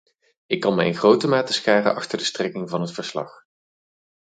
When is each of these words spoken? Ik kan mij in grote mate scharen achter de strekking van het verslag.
Ik 0.45 0.59
kan 0.59 0.75
mij 0.75 0.85
in 0.87 0.95
grote 0.95 1.27
mate 1.27 1.53
scharen 1.53 1.95
achter 1.95 2.17
de 2.17 2.23
strekking 2.23 2.69
van 2.69 2.81
het 2.81 2.91
verslag. 2.91 3.45